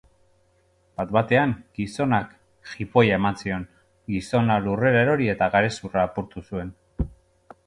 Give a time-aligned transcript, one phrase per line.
[1.01, 1.51] Bat-batean
[1.81, 2.31] gizonak
[2.71, 3.67] jipoia eman zion,
[4.15, 6.75] gizona lurrera erori eta garezurra apurtu zuen.